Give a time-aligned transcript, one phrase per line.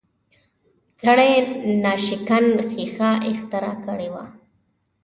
[1.01, 1.31] سړي
[1.83, 4.25] ناشکن ښیښه اختراع کړې وه